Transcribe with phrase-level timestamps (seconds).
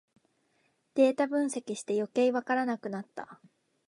[0.95, 3.39] データ分析してよけいわからなくなった